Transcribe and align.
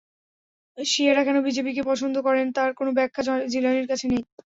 শিয়ারা 0.77 1.21
কেন 1.23 1.37
বিজেপিকে 1.45 1.81
পছন্দ 1.85 2.15
করেন, 2.27 2.45
তার 2.51 2.69
কোনো 2.73 2.91
ব্যাখ্যা 2.97 3.21
জিলানির 3.53 3.89
কাছে 3.91 4.05
নেই। 4.11 4.21